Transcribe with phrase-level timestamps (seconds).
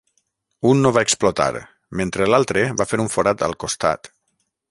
[0.69, 1.47] Un no va explotar,
[2.01, 4.11] mentre l'altre va fer un forat al costat.